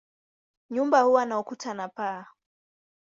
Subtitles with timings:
[0.69, 2.25] Nyumba huwa na ukuta na paa.